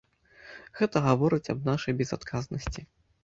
[0.77, 2.81] Гэта гаворыць аб нашай безадказнасці.